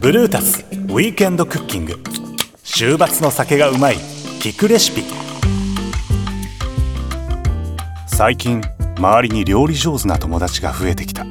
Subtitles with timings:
[0.00, 1.98] ブルータスウィークエンドクッキング。
[2.62, 3.96] 週末の酒がうまい
[4.40, 5.02] 聞くレシピ。
[8.06, 8.62] 最近
[8.96, 11.26] 周りに料理上手な友達が増えてきた。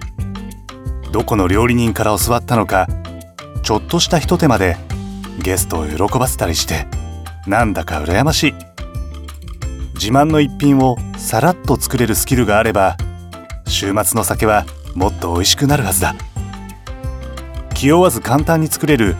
[1.11, 2.87] どこの料理人から教わったのか
[3.63, 4.77] ちょっとしたひと手間で
[5.41, 6.85] ゲストを喜ばせたりして
[7.47, 8.53] なんだか羨ましい。
[9.95, 12.95] 自慢の一品をさらっと作れるスキルがあれば
[13.69, 14.65] 週末の酒は
[14.95, 16.15] もっと美味しくなるはずだ。
[17.75, 19.15] 気負わず簡単に作れる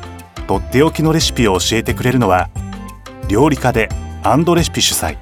[0.47, 2.49] とっておきのレシピを教えてくれるのは
[3.29, 3.87] 料理家で
[4.23, 5.17] アンドレシピ主催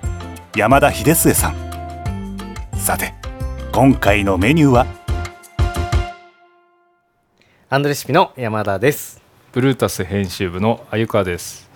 [0.55, 1.55] 山田秀末さん。
[2.77, 3.13] さて
[3.73, 4.87] 今回のメニューは？
[7.69, 9.21] アンドレシピの山田です。
[9.51, 11.69] ブルータス編集部の鮎川です。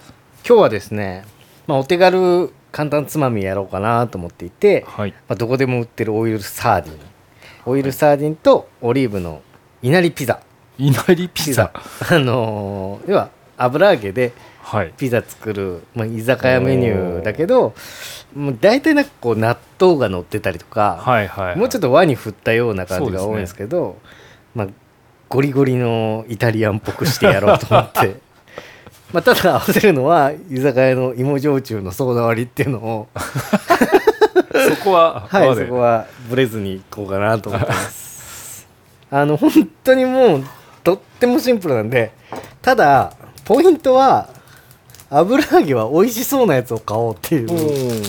[0.48, 1.26] 今日はですね、
[1.68, 5.12] まあ、お手軽簡単つまみやろうかなと思っていて、はい。
[5.12, 6.98] まあ、どこでも売ってるオイルサーディン
[7.66, 9.42] オイルサーディンとオリーブの
[9.82, 10.40] いなりピザ
[10.78, 11.72] いなりピザ。
[12.10, 14.94] あのー要は油揚げではい。
[14.98, 17.74] ピザ作る、まあ、居酒屋メニューだけど
[18.36, 21.58] もう大体なんかこう納豆が乗ってたりとか、はいはい。
[21.58, 23.98] もうちょっと和に振ったような感じが多いんですけど
[24.54, 24.68] まあ、
[25.30, 28.16] ゴリゴリのイタリアンっぽくしてやろうと思って
[29.14, 33.08] まあただ合わせるのは居酒屋の芋焼酎のソーダ割りっていうのを
[34.76, 38.68] そこは、はいそこはブレずにいこうかなと思ってます
[39.10, 40.44] あの本当にもう
[40.84, 42.12] とってもシンプルなんで
[42.62, 43.14] ただ
[43.46, 44.30] ポイントは
[45.10, 48.04] 油揚げは美味しそうなやつを買おうっていう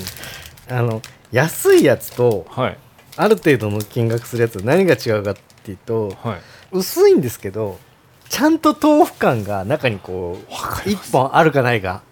[0.71, 2.79] あの安いやつとはい。
[3.15, 6.41] ある程度の金額するやつ何が違うかっていうとはい。
[6.73, 7.79] 薄いんですけど
[8.29, 12.03] ちゃんと豆腐感が中にこうわかり一本あるかないか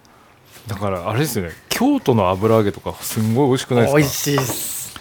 [0.66, 1.52] だから、あれですよね。
[1.81, 3.98] 京都の油揚げとか、すんごい美味しくないですか？
[3.98, 4.95] 美味しいです。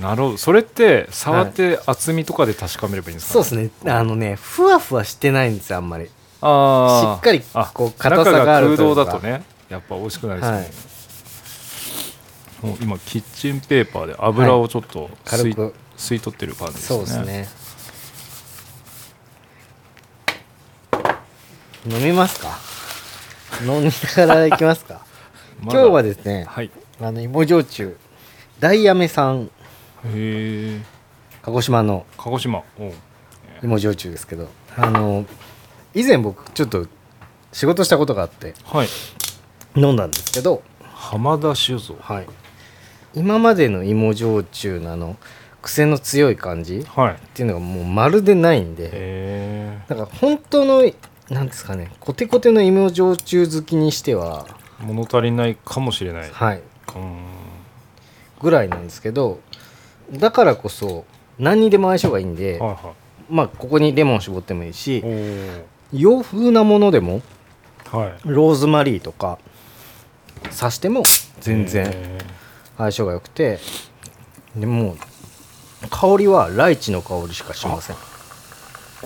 [0.00, 0.36] なるほど。
[0.36, 3.92] それって、触って厚みとかで確かめればいいんですか、そうですね。
[3.92, 6.08] あのねふわふわしてないんですよあんまり。
[6.40, 7.16] ああ。
[7.16, 9.06] しっかりあこう硬さがあるというか。
[9.06, 10.70] 中が空洞だとね、やっぱ美味しくないですよね。
[12.62, 15.74] もう今、キッチンペーパーで油をちょっと吸い,、軽く。
[15.98, 16.98] 吸い取ってる感じですね。
[16.98, 17.48] そうですね。
[21.88, 22.56] 飲みますか？
[23.62, 25.04] 飲みながらいきますか？
[25.62, 26.70] 今日はですねはい。
[27.00, 27.96] あの芋焼酎
[28.60, 29.48] ダイヤメさんへ
[30.06, 30.80] え。
[31.42, 32.62] 鹿児島の鹿児島。
[33.62, 35.24] 芋焼酎ですけどあの
[35.94, 36.86] 以前僕ちょっと
[37.52, 38.88] 仕事したことがあってはい。
[39.76, 41.96] 飲んだんですけど、浜田酒造。
[42.00, 42.26] はい、
[43.14, 45.16] 今までの芋焼酎のあの
[45.60, 47.16] 癖の強い感じっはい。
[47.34, 49.78] ていうのがもうまるでないんでへえ。
[49.88, 50.90] だから本当の
[51.28, 54.46] なんですかねコテコテの芋焼酎好きにしては、
[54.80, 56.30] 物足りないかもしれない。
[56.30, 56.62] はい、
[56.94, 57.16] うん。
[58.40, 59.40] ぐらいなんですけど
[60.12, 61.04] だからこそ
[61.38, 62.92] 何にでも相性がいいんで、はいは
[63.30, 65.02] まあここにレモン絞ってもいいし。
[65.92, 67.22] 洋風なものでも
[67.90, 68.18] はい。
[68.24, 69.38] ローズマリーとか
[70.58, 71.02] 刺しても
[71.40, 72.18] 全然へ
[72.76, 73.58] 相性が良くて
[74.56, 74.96] でもう
[75.90, 77.96] 香りはライチの香りしかしません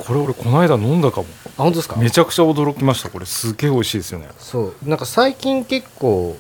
[0.04, 1.26] これ俺この間飲んだかも。
[1.56, 1.96] 本当ですか？
[1.96, 3.10] めちゃくちゃ驚きました。
[3.10, 4.28] これすげえ美味しいですよね。
[4.38, 6.36] そうなんか最近結構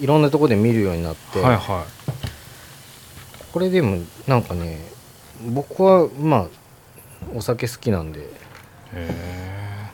[0.00, 1.84] いろんなところで見るようになって、はいは
[3.52, 4.78] これでもなんかね
[5.50, 6.46] 僕はまあ
[7.34, 8.22] お酒好きなんでい。
[8.22, 8.28] へ
[8.94, 9.90] え。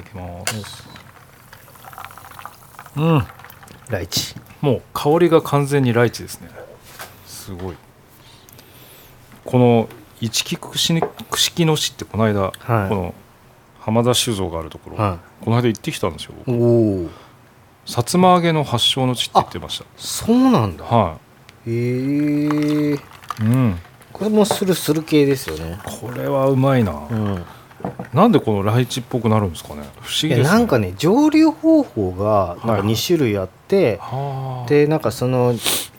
[0.00, 0.84] いただきます。
[2.96, 3.26] うん。
[3.90, 6.48] ライチもう香りが完全にライチですね。
[7.26, 7.76] すごい。
[9.44, 9.88] この
[10.24, 12.50] 一木串串の市ってこの間、は
[12.86, 13.14] いこの
[13.80, 16.34] 浜田酒造があるところ、はこの間行ってきたんですよ。
[16.46, 17.10] いおお
[17.84, 20.96] さつま揚げの発祥の地って言ってましそうなんだた。
[20.96, 21.18] は
[21.66, 22.94] へえい。
[22.94, 23.78] うん。
[24.14, 26.92] これもスルスル系ですよねこれはうまいな。
[27.10, 27.44] うん
[28.14, 29.82] なんでこのライチっぽくなるんですかね。
[30.00, 30.44] 不思議ですね。
[30.44, 34.68] なんかね蒸留方法がなんかはいはい2種類あって、はあ。
[34.70, 35.54] でなんかその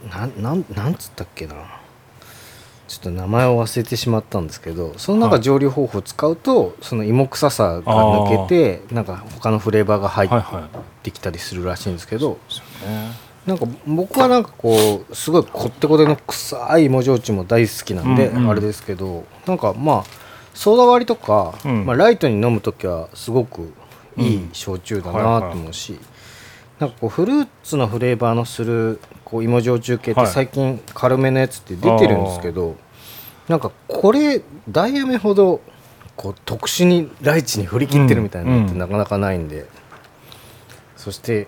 [0.10, 1.54] なんなんなんつったっけな
[2.88, 5.44] ちょっと名前を忘れてしまったんですけどそのなんかはい。
[5.44, 11.04] 蒸留方法を使うと、その芋臭さが抜けてなんか他のフレーバーが入っはいはい。
[11.04, 13.12] てきたりするらしいんですけど、ですよね。
[13.46, 18.50] なんか僕はなんかこうすごいこってこての臭い芋焼酎も大好きなんで、うんうん。
[18.50, 20.04] あれですけどなんかまあ
[20.54, 21.86] ソーダ割りとか、うん。
[21.86, 23.72] まあ、ライトに飲む時はすごく
[24.18, 24.50] いいうん。
[24.54, 26.00] 焼酎だはいなはいと思うし、
[26.80, 30.30] なんかこうフルーツのフレーバーのするこう芋焼酎系ってはい。
[30.30, 32.76] 最近軽めのやつって出てるんですけど、
[33.48, 35.62] なんかこれダイヤメほど
[36.16, 38.80] こう特殊にライチに振り切ってるみたいなのってうん。
[38.80, 39.66] なかなかないんで、
[40.98, 41.48] そして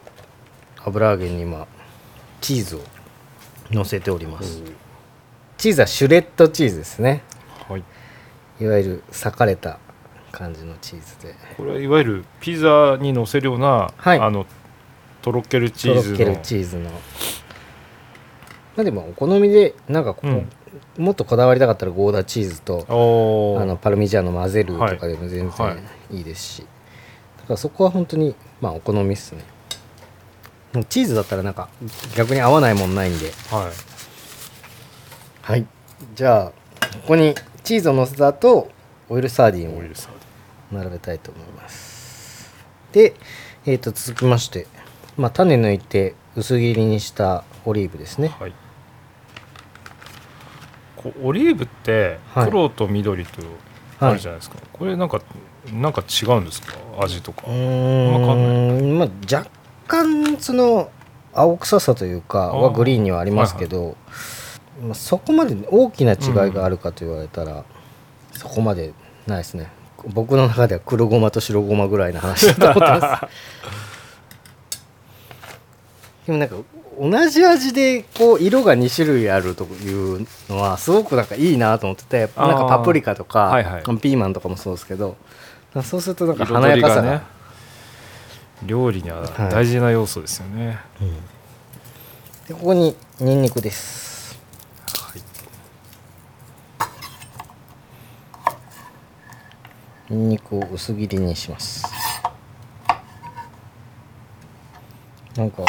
[0.83, 1.67] 油揚げに今
[2.39, 2.81] チーズを
[3.71, 4.61] 乗せております、
[5.57, 7.23] チーズはシュレッドチーズですね。
[7.67, 7.83] はい。
[8.61, 9.79] いわゆる裂かれた
[10.31, 11.35] 感じのチーズで。
[11.57, 14.19] これはいわゆるピザに乗せるような、はい。
[14.19, 14.45] あの
[15.27, 16.17] とろけるチーズの。
[16.17, 16.89] とろけるチーズの。
[16.89, 16.99] ま
[18.77, 20.49] あでもお好みでなんかこう、うん。
[20.97, 25.75] もっとこだわりたかったらゴーダチーズとあのパルミジャーノ混ぜるとかでも全はい。
[25.75, 29.43] 然いいですし、だからそこは本当にまあお好みっすね。
[30.87, 31.67] チーズだったらなんか
[32.15, 33.31] 逆に合わないもんないんで。
[33.51, 35.51] はい。
[35.51, 35.65] はい。
[36.15, 36.51] じゃあ
[37.01, 37.35] ここに
[37.65, 38.71] チーズをのせた後
[39.09, 39.81] オイルサーディンを
[40.71, 42.53] 並べたいと思います。
[42.93, 43.15] で、
[43.65, 44.67] えー、と続きまして、
[45.17, 48.29] まあ、種抜いて薄切りにしたオリーブですね。
[48.39, 48.53] はい。
[50.95, 52.45] こうオリーブってはい。
[52.45, 53.41] 黒と緑と
[53.99, 55.21] あるじゃないですか、これなんか
[55.73, 56.73] なんか違うんですか？
[57.01, 57.43] 味とか。
[57.47, 58.97] うーん。
[58.99, 59.49] まあ若
[59.87, 60.89] 干その
[61.33, 63.95] 青臭さというかはグリーンにはありますけど、
[64.81, 67.63] まあ、そこまで大きな違いがあるかと言われたら、
[68.33, 68.93] そこまで
[69.25, 69.67] ないですね。
[70.05, 73.25] 僕の中では黒ごまと白ごまぐらいの話だと思ってます
[76.27, 76.55] でもなんか
[76.99, 83.83] 同じ味でこう色が2種類あるというのはすごくなんかいいなと思っててなんかパプリカとか、はいはい。
[83.99, 85.15] ピーマンとかもそうですけど
[85.83, 87.01] そうするとなんか華やかさが。
[87.01, 87.21] がね
[88.65, 89.51] 料理にははい。
[89.51, 90.79] 大事な要素ですよね、
[92.47, 94.37] でここにニンニクです。
[94.87, 95.15] は
[100.09, 100.13] い。
[100.13, 101.85] ニンニクを薄切りにします。
[105.35, 105.63] なんか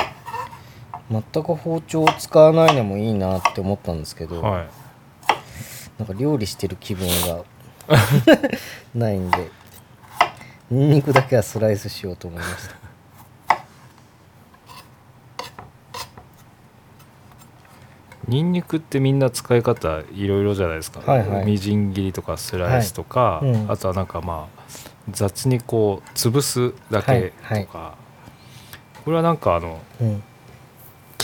[1.10, 4.69] 全く包丁を使わないのもいいなって思ったんですけど、はい。
[5.99, 7.43] なんか料理してる気分が
[8.94, 9.50] ないんで
[10.70, 12.76] ニンニクだけはスライスしようと思いました。
[18.28, 21.46] ニンニクってみんな使い方いろいろじゃないですか、はいはい。
[21.46, 23.72] みじん切りとかスライスとか、はいうん。
[23.72, 24.62] あとはなんかまあ
[25.11, 27.66] 雑にこう潰すだけとか、はい。
[27.66, 30.22] これはなんかあのうん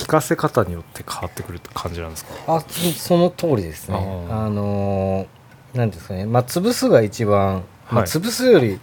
[0.05, 2.57] 効かせ方によって変わってくるって感じなんですか？
[2.57, 3.97] あそその通りですね。
[4.31, 6.27] あのーなんですかね。
[6.27, 8.05] まあ潰すが一番、まあ、はい。
[8.05, 8.79] 潰すより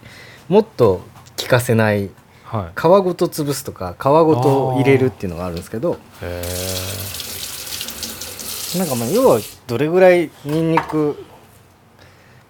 [0.49, 1.01] もっと
[1.39, 2.09] 効かせない。
[2.43, 2.79] はい。
[2.79, 5.99] 皮ごと潰すとか皮ごと入れるっていうのがあるんですけど。
[6.21, 6.43] へ
[8.79, 11.21] なんかまあ要はどれぐらいニンニク、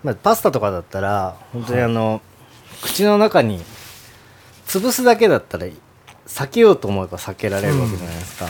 [0.03, 2.21] まあ、パスタとかだったら本当にあの、
[2.83, 3.59] 口の中に
[4.67, 5.65] 潰すだけだったら
[6.33, 8.49] 避けようと思えば避けられるわけじゃないですか、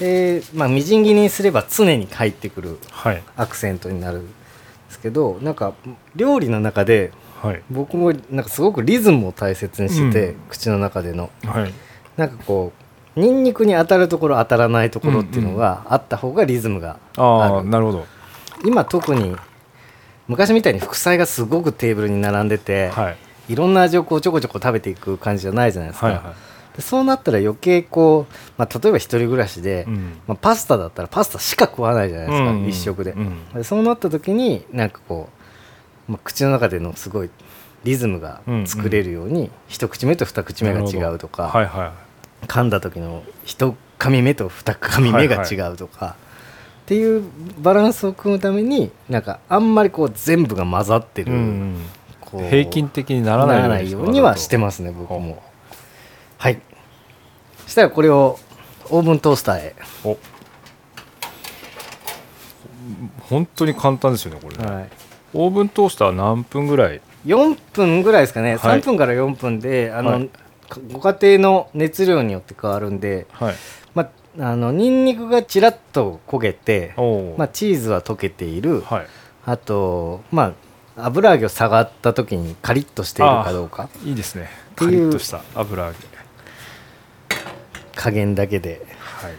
[0.00, 3.22] でまあみじん切りにすれば常に入ってくるはい。
[3.36, 4.32] アクセントになるんで
[4.90, 5.74] すけどなんか
[6.16, 7.62] 料理の中ではい。
[7.70, 10.40] 僕もなんかすごくリズムを大切にしてて、うん。
[10.48, 11.30] 口の中での。
[11.44, 11.72] はい。
[12.16, 12.72] なんかこ
[13.16, 18.06] うニンニクに当たるところ当たらないところっていうのがあった方がリズムがあある、あなるほど。
[18.64, 19.36] 今特に
[20.26, 23.16] 昔みたいに副菜がすごくテーブルに並んでて、はい
[23.48, 26.34] い、ろんな味をこうちょこちょこ食べていく感じじゃないじゃないですか、はいは
[26.78, 30.20] でそうなったら余計こう、まあ、例えば一人暮らしで、い、うん。
[30.28, 33.52] まあ、パスタだったらパスタしか食わないじゃないですか、うん一食で,、うん。
[33.52, 35.28] でそうなった時になんかこ
[36.08, 37.30] う、まあ、口の中でのすごい
[37.82, 41.94] リズムが作れるように、一口目と二口目が違うとか、はいは
[42.46, 46.14] 噛んだ時の一噛み目と二噛み目が違うとか、
[46.82, 47.24] っていう
[47.58, 51.76] バランスを組むためになんかあんまりこう全部が混ざってい、る、うん
[52.30, 55.42] こう平均的にならなないようにはしてまますね僕も。
[56.36, 56.60] はい。
[57.64, 58.38] そしたらこれを
[58.90, 60.18] オーブントースターへ、お。
[63.30, 64.88] 本当に簡単ですよねこれね、はい、
[65.34, 68.80] オーブントースター何分ぐらい？4分ぐらいですかね、はい。
[68.80, 70.30] 3分から4分であの、はい。
[70.92, 73.54] ご家庭の熱量によって変わるんで、はい。
[73.94, 76.92] まあのニンニクがちらっと焦げて、
[77.38, 79.06] まあ、チーズは溶けている、はい。
[79.46, 80.52] あとまあ
[80.98, 83.88] 油揚げを下がった時にカリッとしているかどうか。
[84.04, 84.50] いいですね。
[84.76, 85.98] カリッとした油揚げ。
[87.94, 88.86] 加減だけで。
[88.98, 89.32] はい。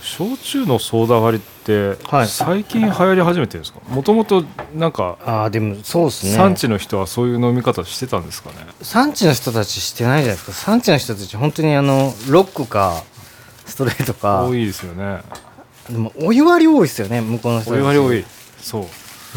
[0.00, 3.80] 焼酎のソーダ割りってはい最近流行り始めてるんですか？
[3.88, 6.32] もともとなんかああでもそうですね。
[6.32, 8.56] 産地の人はそういう飲み方してたんですかね？
[8.82, 10.52] 産地の人たちしてないじゃないですか。
[10.52, 13.02] 産地の人たち本当にあのロックか
[13.64, 14.44] ストレートか。
[14.44, 15.22] 多いですよね。
[15.88, 17.78] でもお湯割り多いですよね向こうの人たち。
[17.78, 18.24] お湯割り多い。
[18.58, 18.86] そう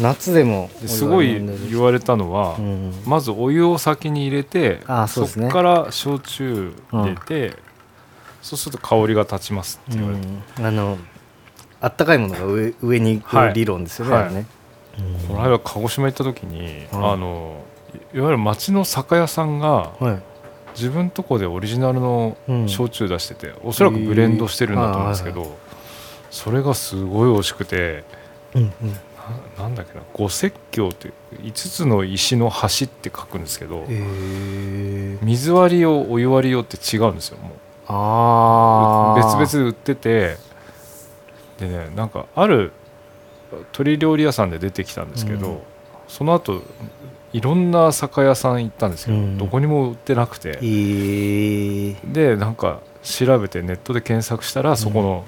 [0.00, 2.92] 夏でもですごい言われたのは、うん。
[3.04, 5.46] まずお湯を先に入れてそうですね。
[5.46, 7.56] こから焼酎入れて、
[8.42, 10.28] そうすると香りが立ちますって言われて、
[10.58, 10.66] うん。
[10.66, 10.98] あの
[11.80, 13.22] あったかいものが上上に
[13.54, 14.22] 理論ですよね、はい。
[14.24, 14.46] あれね。
[15.28, 17.12] この間鹿児島行った時に、うん。
[17.12, 17.64] あの
[18.12, 20.22] いいわゆる町の酒屋さんがはい。
[20.74, 22.68] 自分とこでオリジナルのうん。
[22.68, 25.58] 焼酎出してて、おそらくブレンドしてるんだと思うんですけど、
[26.30, 28.04] それがすごい美味しくて
[28.54, 28.72] うんうん
[29.56, 33.84] ななんだっけな五石橋って5つの石の橋って書くんですけど
[35.22, 37.52] 水割り用お湯割り用って違うんですよもう。
[37.90, 40.36] ああ別々で売ってて
[41.58, 42.72] でねなんかある
[43.52, 45.58] 鶏料理屋さんで出てきたんですけど、うん。
[46.06, 46.62] その後
[47.32, 49.38] いろんな酒屋さん行ったんですけど、うん。
[49.38, 50.58] どこにも売ってなくて。
[50.60, 55.24] へえでなんか調べてネットで検索したらそこの、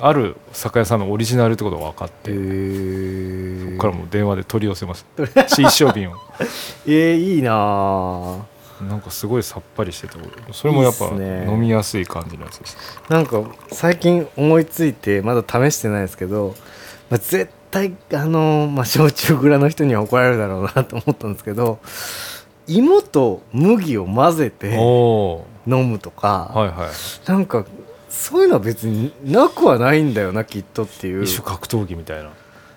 [0.00, 6.14] ある酒屋さんのオリジナルってことが分かって、そこからもう電話で取り寄せました 新商品を。
[6.86, 8.58] えー、いいなあ。
[8.84, 10.14] なんかすごいさっぱりしてて
[10.52, 12.76] それもやっぱ飲みやすい感じのやつです。
[13.08, 16.54] なんか最近思いついてまだ試してないですけど、
[17.10, 21.80] まあ、絶対あの、まあ、焼酎蔵の人には怒られるだろうなと思ったんですけど
[22.68, 24.74] 芋と麦を混ぜて
[25.66, 27.30] 飲むとか、はいはい。
[27.30, 27.64] なんか
[28.08, 31.24] そういうのは別になくはないんだよなきっとっていう。
[31.24, 32.30] 一種格闘技みたいな。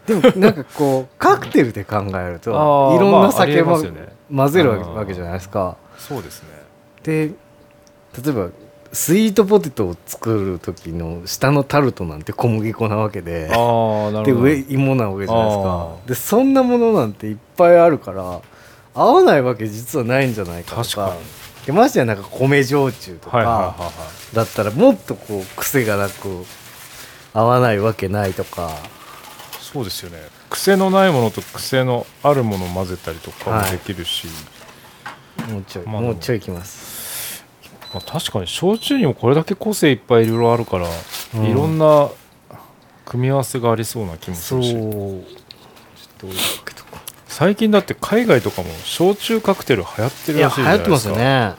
[0.06, 2.52] でもなんかこうカクテルで考えると
[2.98, 3.80] いろんな酒も、
[4.34, 5.78] 混ぜるわけじゃないですか。
[5.98, 6.50] そうですね。
[7.04, 7.32] で
[8.24, 8.50] 例えば
[8.94, 13.48] スイートポテトを作る時の下のタルトなんて小麦粉なわけで。
[14.26, 15.90] で上芋なわけじゃないですか。
[16.08, 18.42] でそんなものなんていっぱいあるから
[18.94, 20.84] 合わないわけ実はないんじゃないかとか。
[20.84, 23.92] 確かにでましてやなんか米焼酎とか、はいはいはいは
[24.34, 24.36] い。
[24.36, 26.46] だったらもっとこう癖がなく
[27.34, 28.72] 合わないわけないとか。
[29.62, 30.18] そうですよね。
[30.50, 33.72] 癖のないものと癖のあるものを混ぜたりとかもはい。
[33.72, 34.28] できるし、
[35.50, 36.12] もうちょい、まあも。
[36.12, 37.46] うちょいきます。
[37.94, 40.88] まあ、確かに焼酎にもこれだけ個性いっぱいいろいろあるから、
[41.36, 41.46] うん。
[41.46, 42.10] いろんな
[43.06, 44.62] 組み合わせがありそうな気もすそう。
[44.62, 45.22] ちるしょっ
[46.18, 46.28] と
[47.42, 51.56] 最近だって海外とかも焼酎カクテル流行っているらしいじゃないでや流行ってますすかよね。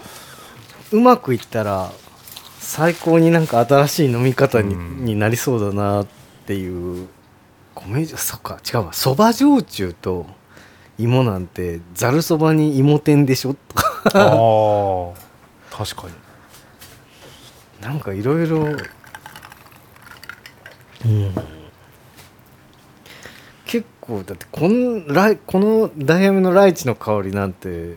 [0.93, 1.91] うまくいったら
[2.61, 5.05] 最高になんか新しい飲み方に,、うん。
[5.05, 6.07] になりそうだなっ
[6.47, 7.09] ていう
[7.75, 8.93] 米そっか違うわ。
[8.93, 10.27] そば焼酎と
[10.99, 14.03] 芋なんてざるそばに芋天でしょとか。
[14.15, 14.37] あ
[15.75, 16.15] あ確かに。
[17.85, 18.59] なんかいろいろ。
[21.07, 21.35] うん
[24.19, 27.97] だってこのライこのダイヤメのライチの香りなんて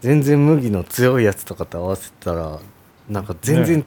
[0.00, 2.60] 全然麦の強いやつとかと合わせたら
[3.08, 3.84] なんか全然違う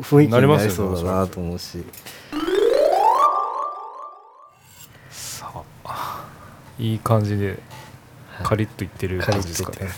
[0.00, 1.82] 雰囲気になますよねりそうだなと思うし、
[5.10, 5.50] さ
[5.84, 6.26] あ
[6.78, 7.58] いい感じで
[8.42, 9.86] カリッといってる感じですかね。
[9.86, 9.92] ね。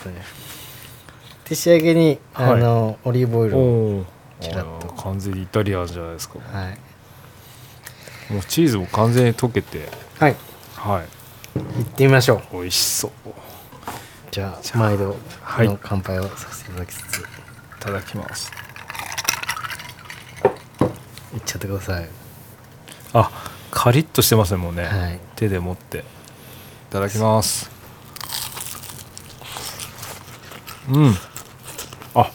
[1.49, 2.61] で仕上げにあはい。
[2.61, 4.05] の、オリーブオイルを
[4.39, 4.87] ちらっと。
[4.93, 6.39] 完全にイタリアンじゃないですか。
[6.39, 9.89] はい、もうチーズも完全に溶けて。
[10.19, 10.35] はい、
[10.83, 11.07] はい。
[11.55, 12.57] 行ってみましょう。
[12.57, 13.11] 美味しそう。
[14.31, 15.67] じゃあ毎度はい。
[15.67, 17.21] の乾杯をさせていただきつつ、い
[17.79, 18.51] ただきます。
[21.33, 22.09] いっちゃってください。
[23.13, 23.31] あ
[23.71, 25.19] カリッとしてますねもうね、はい。
[25.37, 25.99] 手で持って。
[25.99, 26.03] い
[26.89, 27.71] ただきます。
[30.89, 31.15] うん。
[32.13, 32.29] あ。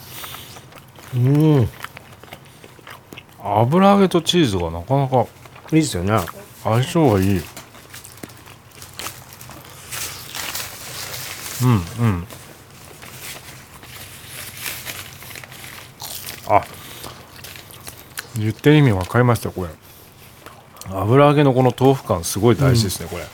[1.14, 1.68] うん。
[3.44, 5.26] 油揚げとチーズがなかなか
[5.72, 6.18] いいですよね。
[6.64, 7.42] 相性がいい
[11.62, 12.26] うんうん。
[16.48, 16.64] あ
[18.38, 19.70] 言ってる意味分かりましたこれ。
[20.90, 23.24] 油揚げのこの豆腐感すごい大事ですね、これ。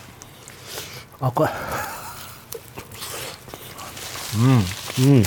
[1.21, 1.51] あこれ。
[4.37, 5.15] うん。
[5.17, 5.23] うん。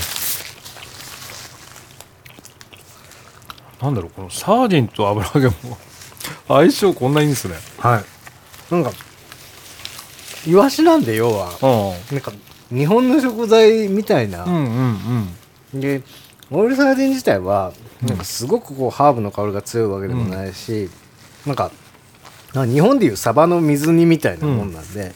[3.81, 5.77] なんだろうこのサーディンと油揚げも
[6.47, 7.57] 相性こんないいんですね。
[7.79, 8.73] はい。
[8.73, 8.91] なんか
[10.47, 11.51] イワシなんで要は。
[11.61, 12.31] うなんか
[12.69, 15.35] 日本の食材みたいな、んうん
[15.73, 15.81] うん。
[15.81, 16.01] で
[16.49, 20.89] オイルサーディン自体はうんなんかすごくこうハーブの香りが強いわけでもないし、
[21.45, 21.71] なんか
[22.53, 25.13] なんか日本でいうサバの水煮みたいなもんなんで、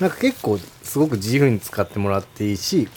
[0.00, 2.88] なんか結構すごく自由に使ってもらっていいし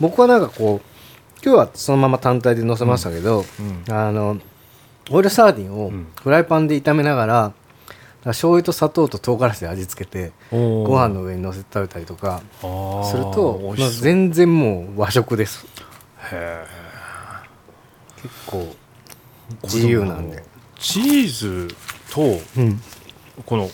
[0.00, 3.44] 僕はなんかこう今日はそのまま単体で乗せましたけど、
[3.88, 3.94] うん。
[3.94, 4.38] あの
[5.10, 6.06] オイルサーディンをうん。
[6.22, 7.52] フライパンで炒めながら、
[8.24, 15.66] 醤油と砂糖と唐辛子で味付けてごご飯の上に乗せて食べたりとかするとまあ全然もう和食です。
[16.32, 16.64] へ
[18.22, 18.74] 結構
[19.64, 20.42] 自由なんで、
[20.78, 21.74] チーズ
[22.10, 22.22] と
[22.56, 22.80] うん、
[23.44, 23.68] この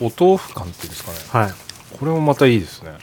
[0.00, 1.46] お豆腐感っていうんですかね。
[1.46, 1.54] はい。
[1.98, 2.98] これもまたいいですね。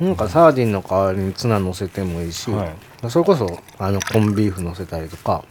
[0.00, 0.06] うん。
[0.06, 3.10] なんかサーディンの代わりにツナ乗せてもいいし、はい。
[3.10, 5.44] それこそあのコンビーフ乗せたりとか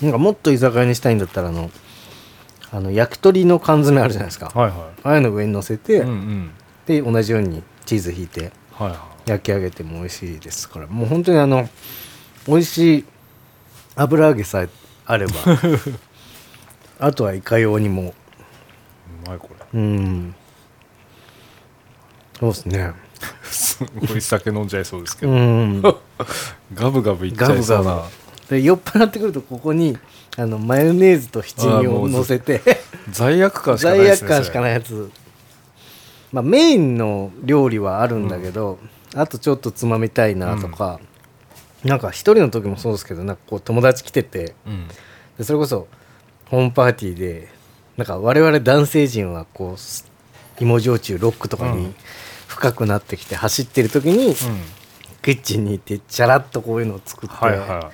[0.00, 1.70] なんかもっと居酒屋にしたいんだったらあの
[2.72, 6.50] あの焼き鳥の缶詰あるじゃないですか、はいはああいうの上に乗せて、いうんうん。
[6.86, 10.68] で同じようにチーズ引いてはいは焼き上げても美味しいです。
[10.68, 11.68] からもう本当にあの
[12.46, 13.04] 美味しい
[13.96, 14.68] 油揚げさえ
[15.04, 15.32] あれば
[17.00, 18.14] あとはイカ用にも。
[19.24, 19.80] うまいこれ。
[19.80, 20.34] うん。
[22.38, 22.92] そうですね。
[23.42, 25.82] すごい酒飲んじゃいそうですけど、うん。
[26.74, 27.84] ガブガブいっちゃいそうな。
[27.84, 28.08] ガブガ
[28.50, 29.96] で酔っ払ってくるとここに
[30.36, 32.60] あのマヨネーズと七味を乗せて。
[33.10, 35.10] 罪悪感しかないね悪感しかないいやつ。
[36.32, 38.78] まあメインの料理はあるんだけど、
[39.14, 41.00] あとちょっとつまみたいなとか、
[41.84, 44.88] なんか一人の時もそうですけどなんかこう友達来ててうん。
[45.38, 45.88] でそれこそ
[46.46, 47.48] ホームパーティーで
[47.96, 50.10] なんか我々男性陣はこうす
[50.60, 51.94] 芋焼酎ロックとかにうん。
[52.46, 54.34] 深くなってきて走ってる時に、うん。
[55.22, 57.92] キッチンに行ってチャラッとこういうのを作って、はいは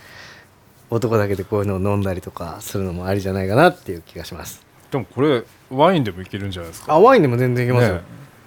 [0.90, 4.62] 男だけでこういうのを飲んだりとかするのもありじゃないかなっていう気がします。
[4.88, 6.94] いでもこれワインでもいけるんじゃないですか？
[6.94, 8.00] あワインでも全然いけますよ、ね。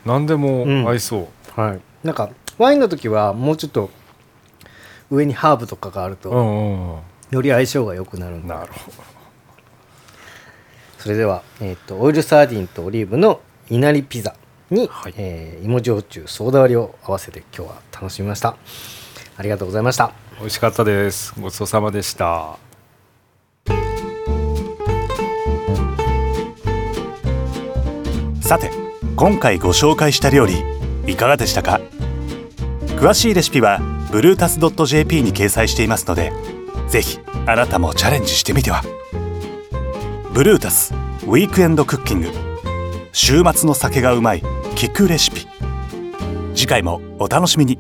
[0.06, 1.80] 何でも合いそう、はい。
[2.04, 3.90] なんかワインの時はもうちょっと
[5.12, 7.00] 上にハーブとかがあると、うんうんうん。
[7.32, 8.48] より相性が良くなるんで。
[8.48, 8.98] なるほど。
[10.98, 14.36] それでは、えー、とオイルサーディンとオリーブのいなりピザ
[14.70, 15.14] に、はい。
[15.18, 18.56] えー芋焼酎ソーダ割りを合わせて今日は楽しみました
[19.40, 20.12] ありがとうございました。
[20.38, 21.34] 美味しかったです。
[21.40, 22.58] ごちそうさまでした。
[28.42, 28.70] さて
[29.16, 30.62] 今回ご紹介した料理
[31.08, 31.80] いかがでしたか？
[32.98, 33.80] 詳しいレシピは
[34.12, 36.34] ブルータス .jp に掲載していますので
[36.90, 38.84] ぜひあなたもチャレンジしてみては。
[40.34, 40.94] ブルータス
[41.26, 42.30] ウィークエンドクッキング。
[43.14, 44.42] 週末の酒がうまい
[44.76, 45.48] 聞くレシピ。
[46.56, 47.80] 次回もお楽しみに。